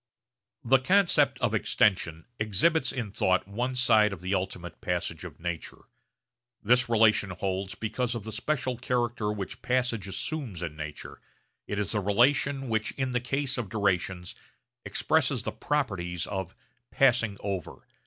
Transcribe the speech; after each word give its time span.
The 0.65 0.79
concept 0.79 1.37
of 1.41 1.53
extension 1.53 2.25
exhibits 2.39 2.91
in 2.91 3.11
thought 3.11 3.47
one 3.47 3.75
side 3.75 4.11
of 4.11 4.21
the 4.21 4.33
ultimate 4.33 4.81
passage 4.81 5.23
of 5.23 5.39
nature. 5.39 5.83
This 6.63 6.89
relation 6.89 7.29
holds 7.29 7.75
because 7.75 8.15
of 8.15 8.23
the 8.23 8.31
special 8.31 8.77
character 8.79 9.31
which 9.31 9.61
passage 9.61 10.07
assumes 10.07 10.63
in 10.63 10.75
nature; 10.75 11.21
it 11.67 11.77
is 11.77 11.91
the 11.91 11.99
relation 11.99 12.67
which 12.67 12.93
in 12.93 13.11
the 13.11 13.19
case 13.21 13.59
of 13.59 13.69
durations 13.69 14.33
expresses 14.85 15.43
the 15.43 15.51
properties 15.51 16.25
of 16.25 16.55
'passing 16.89 17.37
over.' 17.41 17.85